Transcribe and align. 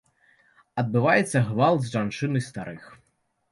Адбываецца 0.83 1.43
гвалт 1.51 1.79
з 1.85 1.93
жанчын 1.99 2.31
і 2.43 2.45
старых. 2.49 2.91